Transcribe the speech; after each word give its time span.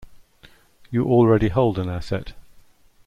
You 0.89 1.05
already 1.05 1.49
hold 1.49 1.77
an 1.77 1.87
asset. 1.87 2.33